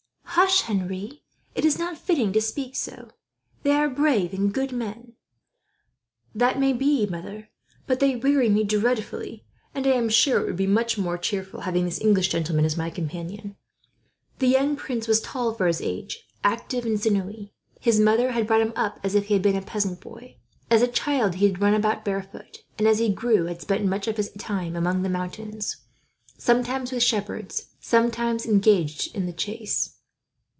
"Hush, 0.35 0.61
Henri! 0.61 1.21
It 1.55 1.65
is 1.65 1.77
not 1.77 1.97
fitting 1.97 2.31
to 2.33 2.41
speak 2.41 2.75
so. 2.75 3.09
They 3.63 3.71
are 3.73 3.89
brave 3.89 4.33
and 4.33 4.51
good 4.51 4.71
men." 4.71 5.13
"They 6.33 6.55
may 6.55 6.71
be 6.73 7.05
that, 7.05 7.11
mother, 7.11 7.49
but 7.85 7.99
they 7.99 8.15
weary 8.15 8.47
me 8.49 8.63
dreadfully; 8.63 9.45
and 9.75 9.85
I 9.85 9.91
am 9.91 10.07
sure 10.09 10.39
it 10.39 10.45
would 10.47 10.55
be 10.55 10.65
much 10.67 10.97
more 10.97 11.17
cheerful 11.17 11.61
having 11.61 11.83
this 11.85 11.99
English 12.01 12.29
gentleman 12.29 12.63
as 12.65 12.75
my 12.77 12.89
companion." 12.89 13.55
The 14.39 14.47
young 14.47 14.75
prince 14.77 15.05
was 15.07 15.19
tall 15.21 15.53
for 15.53 15.67
his 15.67 15.81
age, 15.81 16.23
active 16.45 16.85
and 16.85 16.99
sinewy. 16.99 17.53
His 17.81 17.99
mother 17.99 18.31
had 18.31 18.47
brought 18.47 18.61
him 18.61 18.73
up 18.75 18.99
as 19.03 19.15
if 19.15 19.25
he 19.25 19.33
had 19.35 19.43
been 19.43 19.57
a 19.57 19.61
peasant 19.61 19.99
boy. 19.99 20.37
As 20.71 20.81
a 20.81 20.87
child 20.87 21.35
he 21.35 21.45
had 21.45 21.61
run 21.61 21.73
about 21.75 22.05
barefoot 22.05 22.63
and, 22.79 22.87
as 22.87 22.99
he 22.99 23.09
grew, 23.09 23.45
had 23.45 23.61
spent 23.61 23.85
much 23.85 24.07
of 24.07 24.17
his 24.17 24.31
time 24.39 24.75
among 24.77 25.01
the 25.03 25.09
mountains, 25.09 25.75
sometimes 26.37 26.91
with 26.93 27.03
shepherds, 27.03 27.67
sometimes 27.81 28.45
engaged 28.45 29.13
in 29.15 29.25
the 29.25 29.33
chase. 29.33 29.97